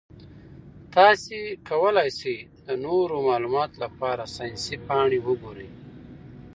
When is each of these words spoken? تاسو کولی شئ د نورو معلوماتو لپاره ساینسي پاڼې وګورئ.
تاسو 0.95 1.37
کولی 1.69 2.09
شئ 2.19 2.37
د 2.65 2.67
نورو 2.85 3.15
معلوماتو 3.27 3.77
لپاره 3.85 4.23
ساینسي 4.35 4.75
پاڼې 4.87 5.19
وګورئ. 5.27 5.69